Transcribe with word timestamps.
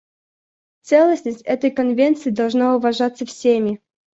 Целостность 0.81 1.43
этой 1.43 1.69
Конвенции 1.69 2.31
должна 2.31 2.75
уважаться 2.75 3.23
всеми. 3.27 3.79